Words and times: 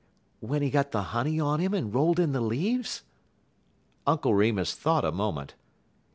"When 0.39 0.63
he 0.63 0.71
got 0.71 0.89
the 0.89 1.03
honey 1.13 1.39
on 1.39 1.59
him 1.59 1.75
and 1.75 1.93
rolled 1.93 2.19
in 2.19 2.31
the 2.31 2.41
leaves?" 2.41 3.03
Uncle 4.07 4.33
Remus 4.33 4.73
thought 4.73 5.05
a 5.05 5.11
moment. 5.11 5.53